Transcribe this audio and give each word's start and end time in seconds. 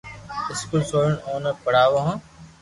اسڪول 0.51 0.81
سوڙين 0.89 1.15
اوني 1.27 1.51
پڙاوُ 1.63 1.97
ھون 2.05 2.17